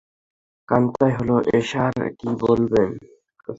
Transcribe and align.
কস্তাই 0.69 1.11
হলো 1.17 1.35
এশার- 1.57 1.93
কি 2.19 2.29
বললেন? 2.41 2.89